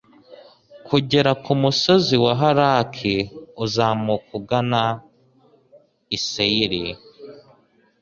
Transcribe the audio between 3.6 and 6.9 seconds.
uzamuka ugana i seyiri